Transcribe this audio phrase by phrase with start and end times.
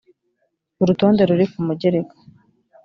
[0.81, 2.15] urutonde ruri ku mugereka